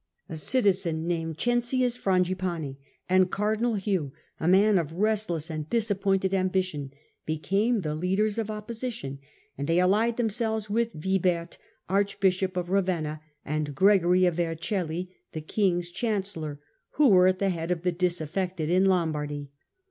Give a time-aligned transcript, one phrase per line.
[0.29, 2.75] A citizen named Cencius,*
[3.07, 6.91] and cardinal Hugh, a man of restless and disappointed ambition,
[7.27, 9.19] became the leaders of opposition,
[9.59, 15.91] and they allied themselves with Wibert, archbishop of Ravenna, and Gregory of Vercelli, the king's
[15.91, 16.59] chancellor,
[16.95, 19.51] whp were at the head of the disaffected in Lombardy.